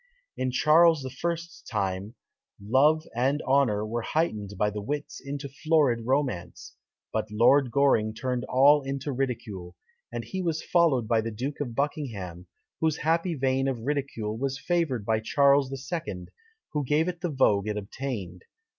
[0.35, 2.15] In Charles I.'s time,
[2.59, 6.75] love and honour were heightened by the wits into florid romance;
[7.13, 9.75] but Lord Goring turned all into ridicule;
[10.11, 12.47] and he was followed by the Duke of Buckingham,
[12.79, 16.29] whose happy vein of ridicule was favoured by Charles II.,
[16.73, 18.41] who gave it the vogue it obtained.